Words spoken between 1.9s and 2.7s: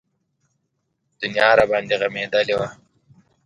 غمېدلې وه.